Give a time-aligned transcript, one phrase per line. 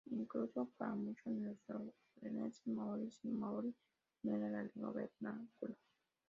[0.09, 3.71] Incluso para muchos neozelandeses maoríes, el maorí
[4.23, 5.75] no era la lengua vernácula.